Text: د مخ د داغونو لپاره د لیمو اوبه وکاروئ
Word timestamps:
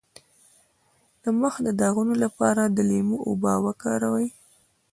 د 1.23 1.25
مخ 1.41 1.53
د 1.65 1.69
داغونو 1.79 2.13
لپاره 2.23 2.63
د 2.65 2.77
لیمو 2.89 3.17
اوبه 3.27 3.53
وکاروئ 3.65 4.27